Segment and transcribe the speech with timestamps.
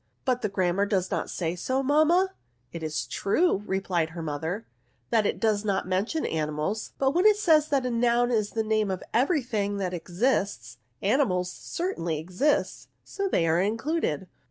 [0.25, 2.33] "But the Grammar does not say so, mamma?"'
[2.65, 7.27] * It is true," replied her mother, '* that it does not mention animals: but when
[7.27, 12.17] it savs that a noun is the name of every thing that exists, animals certainly
[12.17, 14.25] exist, so they are included."